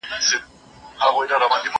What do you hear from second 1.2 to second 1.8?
ته نه ځم.